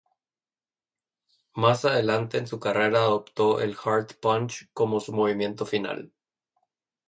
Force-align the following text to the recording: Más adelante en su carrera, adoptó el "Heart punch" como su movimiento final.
Más 1.53 1.85
adelante 1.85 2.39
en 2.39 2.47
su 2.47 2.59
carrera, 2.59 3.01
adoptó 3.01 3.59
el 3.61 3.75
"Heart 3.75 4.13
punch" 4.19 4.71
como 4.73 4.99
su 4.99 5.13
movimiento 5.13 5.63
final. 5.67 6.11